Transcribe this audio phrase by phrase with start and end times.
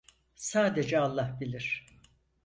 [0.35, 1.85] Sadece Allah bilir.